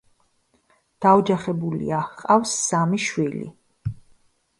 [1.05, 3.45] დაოჯახებულია ჰყავს სამი შვილი.